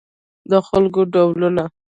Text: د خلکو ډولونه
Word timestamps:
د 0.49 0.53
خلکو 0.67 1.01
ډولونه 1.11 1.63